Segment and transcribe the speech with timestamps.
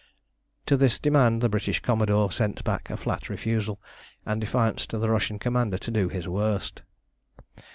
[0.65, 3.79] To this demand the British Commodore sent back a flat refusal,
[4.25, 6.81] and defiance to the Russian Commander to do his worst.